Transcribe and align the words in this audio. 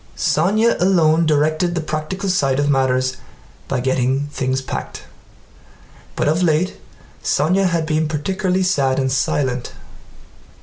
Sónya 0.17 0.81
alone 0.81 1.27
directed 1.27 1.75
the 1.75 1.79
practical 1.79 2.27
side 2.27 2.57
of 2.59 2.71
matters 2.71 3.17
by 3.67 3.79
getting 3.79 4.25
things 4.29 4.59
packed. 4.59 5.03
But 6.15 6.27
of 6.27 6.41
late 6.41 6.79
Sónya 7.23 7.67
had 7.67 7.85
been 7.85 8.07
particularly 8.07 8.63
sad 8.63 8.97
and 8.97 9.11
silent. 9.11 9.73